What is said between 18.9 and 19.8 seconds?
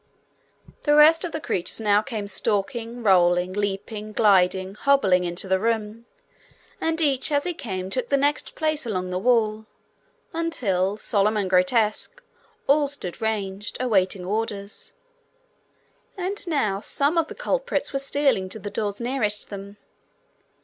nearest them.